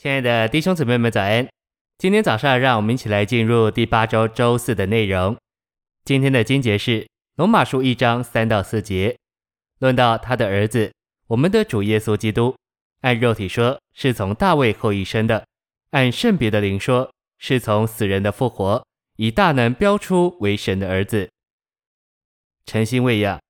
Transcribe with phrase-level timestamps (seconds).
[0.00, 1.48] 亲爱的弟兄姊妹们，早安！
[1.98, 5.36] 今天早上，让我们一起来进入第八周周四的内容。
[6.04, 7.04] 今天的经节是
[7.34, 9.18] 罗马书一章三到四节，
[9.80, 10.92] 论到他的儿子，
[11.26, 12.54] 我们的主耶稣基督，
[13.00, 15.44] 按肉体说是从大卫后裔生的，
[15.90, 18.86] 按圣别的灵说是从死人的复活，
[19.16, 21.28] 以大能标出为神的儿子。
[22.66, 23.40] 诚心喂养，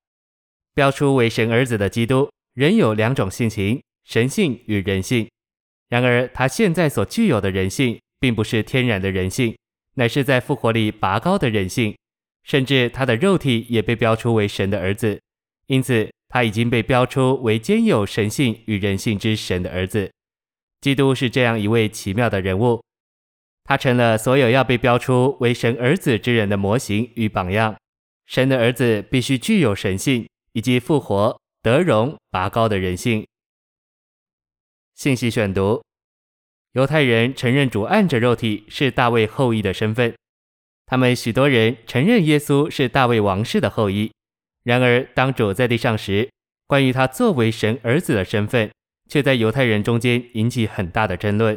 [0.73, 5.29] 标出为神儿子的基督，人有两种性情：神性与人性。
[5.89, 9.57] 然而，他现在所具有的人性，并不是天然的人性，
[9.95, 11.97] 乃是在复活里拔高的人性，
[12.43, 15.21] 甚至他的肉体也被标出为神的儿子，
[15.67, 20.11] 因此他已经被标出为兼有神性与人性之神的儿子。
[20.81, 22.83] 基督是这样一位奇妙的人物，
[23.65, 27.75] 他成了所有要被标出为神儿子之人的模型与榜样。
[28.27, 33.27] 神的儿子必须具有神性，以及复活、得荣、拔高的人性。
[34.99, 35.81] 信息选读：
[36.73, 40.13] 犹太人承认主按着肉体是大卫后裔的身份，
[40.87, 44.11] 他们许多人承认耶稣是大卫王室的后裔。
[44.65, 46.29] 然而，当主在地上时，
[46.67, 48.73] 关于他作为神儿子的身份，
[49.09, 51.57] 却在犹太人中间引起很大的争论。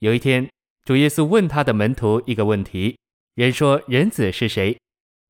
[0.00, 0.50] 有一天，
[0.84, 2.98] 主耶稣问他的门徒一个问题
[3.36, 4.76] ：“人说人子是谁？”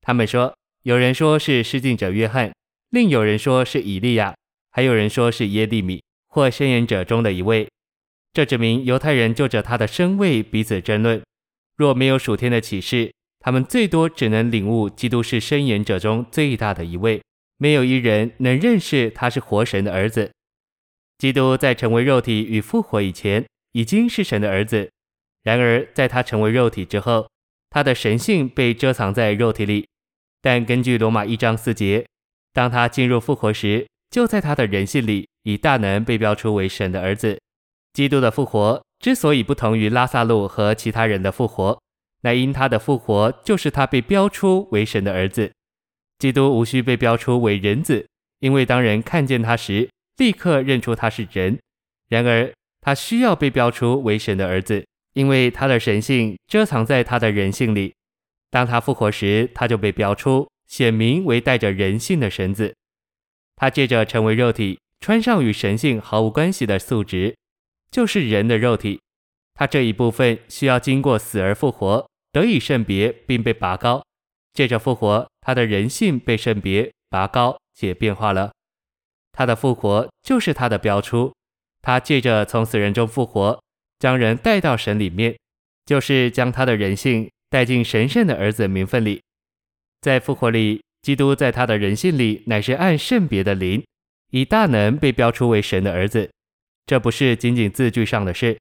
[0.01, 2.51] 他们说：“有人说是施浸者约翰，
[2.89, 4.33] 另有人说是以利亚，
[4.71, 6.01] 还有人说是耶利米。”
[6.33, 7.69] 或先言者中的一位，
[8.33, 11.21] 这指明犹太人就着他的身位彼此争论。
[11.77, 17.21] 若没有属天的启示，他们最多只能领悟基督是先言者中最大的一位，
[17.57, 20.31] 没有一人能认识他是活神的儿子。
[21.19, 24.89] 基督在成为肉体与复活以前，已经是神的儿子；
[25.43, 27.29] 然而在他成为肉体之后，
[27.69, 29.87] 他的神性被遮藏在肉体里。
[30.41, 32.07] 但根据罗马一章四节，
[32.51, 35.27] 当他进入复活时，就在他的人性里。
[35.43, 37.39] 以大能被标出为神的儿子，
[37.93, 41.79] 基督的复活之所以不同于拉萨路和其他人的复活，
[42.21, 45.51] 乃因他的复活就是他被标出为神的儿子。
[46.19, 48.07] 基督无需被标出为人子，
[48.39, 51.59] 因为当人看见他时，立刻认出他是人。
[52.07, 57.93] 然而他需要被标出为神的儿子，因为他的神性遮藏在他的人性里。
[58.49, 62.73] 当他复活时，他就被标出，显明为带着人性的神子。
[63.55, 64.79] 他借着成为肉体。
[65.03, 67.35] 穿上与神性毫无关系的素质，
[67.91, 69.01] 就是人的肉体。
[69.53, 74.01] 他这一部分需要经过死而复活，得以圣别，并被拔高。
[74.53, 78.53] 借着复活，他的人性被圣别、拔高且变化了。
[79.33, 81.33] 他的复活就是他的标出。
[81.81, 83.61] 他借着从死人中复活，
[83.99, 85.37] 将人带到神里面，
[85.85, 89.21] 就是将他的人性带进神圣的儿子名分里。
[89.99, 93.83] 在复活里，基督在他的人性里乃是按圣别的灵。
[94.33, 96.31] 以大能被标出为神的儿子，
[96.87, 98.57] 这不是仅仅字句上的事。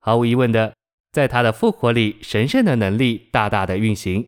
[0.00, 0.74] 毫无疑问的，
[1.12, 4.26] 在他的复活里，神圣的能力大大的运行。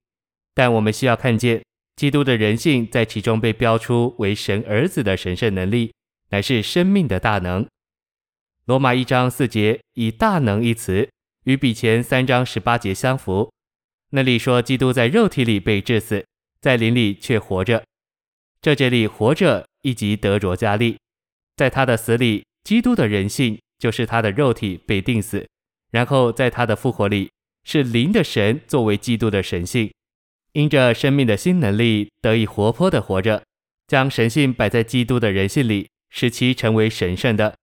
[0.55, 1.65] 但我们需要看见，
[1.97, 5.93] 基督的人性在其中被标出为神儿子的神圣能力，
[6.31, 7.67] 乃是生命的大能。
[8.67, 11.11] 罗马一章四节以大能一词，
[11.47, 13.53] 与比前三章十八节相符。
[14.11, 16.25] 那里说基督在肉体里被治死，
[16.61, 17.83] 在灵里却活着。
[18.63, 19.67] 这节里活着。
[19.85, 20.97] 以及德卓加利，
[21.57, 25.47] 在他的死里，基督的人性就是他的肉体被钉死，
[25.93, 27.31] 然后在他的复活里，
[27.65, 29.93] 是灵的神作为基督的神性，
[30.55, 33.45] 因着生命的新能力得以活泼的活着，
[33.87, 37.55] 将神性摆在基督的人性里，使其成为神圣的。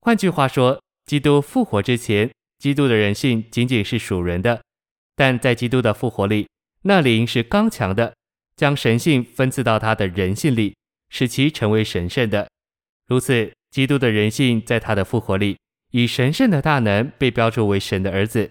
[0.00, 4.62] 换句话说，基督复活之前，基督的人性仅仅是属人的，
[5.16, 6.46] 但在基督的复活里，
[6.82, 8.14] 那灵是刚强的，
[8.56, 10.76] 将神性分赐到他的人性里。
[11.14, 12.50] 使其成为神圣的，
[13.06, 15.56] 如此，基督的人性在他的复活里，
[15.92, 18.50] 以神圣的大能被标注为神的儿子。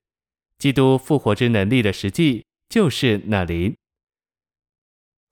[0.58, 3.76] 基督复活之能力的实际就是那灵。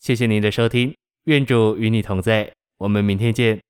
[0.02, 0.94] 谢谢您的收听，
[1.24, 3.62] 愿主与你同在，我们明天见。